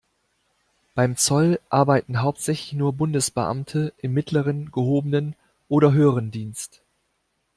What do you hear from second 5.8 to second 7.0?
höheren Dienst.